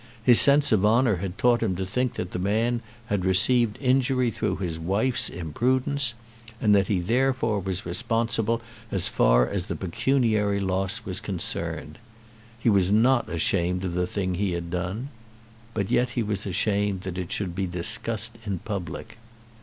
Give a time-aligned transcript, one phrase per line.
[0.23, 4.31] His sense of honour had taught him to think that the man had received injury
[4.31, 6.15] through his wife's imprudence,
[6.59, 11.99] and that he therefore was responsible as far as the pecuniary loss was concerned.
[12.57, 15.09] He was not ashamed of the thing he had done;
[15.75, 19.19] but yet he was ashamed that it should be discussed in public.